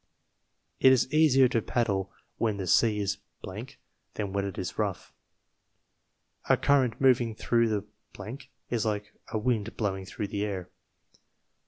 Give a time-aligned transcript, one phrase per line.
[0.79, 5.13] It is easier to paddle when the sea is than when it is rough.
[6.49, 8.37] A current moving through the
[8.71, 10.71] is like a wind blowing through the air.